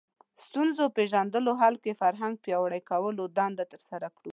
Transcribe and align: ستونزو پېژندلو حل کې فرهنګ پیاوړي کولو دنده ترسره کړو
ستونزو 0.45 0.83
پېژندلو 0.97 1.51
حل 1.61 1.75
کې 1.83 1.99
فرهنګ 2.01 2.33
پیاوړي 2.45 2.81
کولو 2.89 3.23
دنده 3.37 3.65
ترسره 3.71 4.07
کړو 4.17 4.29